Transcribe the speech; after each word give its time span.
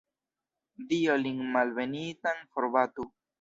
Dio 0.93 1.17
lin 1.25 1.43
malbenitan 1.57 2.41
forbatu! 2.57 3.07